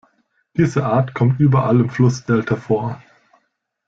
[0.57, 2.99] Diese Art kommt überall im Flussdelta vor.